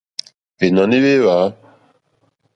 Hwènɔ̀ní 0.57 0.97
hwé 1.01 1.13
hwǎ. 1.21 1.37